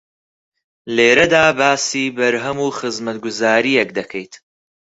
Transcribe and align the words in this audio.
لێرەدا 0.95 1.45
باسی 1.59 2.05
بەرهەم 2.17 2.57
و 2.65 2.67
خزمەتگوزارییەک 2.79 3.89
دەکەیت 3.97 4.33